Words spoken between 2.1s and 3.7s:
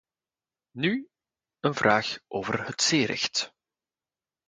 over het zeerecht.